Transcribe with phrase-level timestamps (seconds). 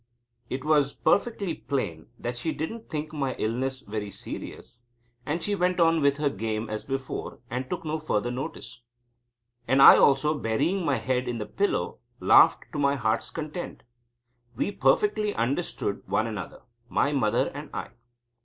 [0.49, 4.83] It was perfectly plain that she didn't think my illness very serious,
[5.27, 8.81] as she went on with her game as before, and took no further notice.
[9.67, 13.83] And I also, burying my head in the pillow, laughed to my heart's content.
[14.55, 17.89] We perfectly understood one another, my mother and I.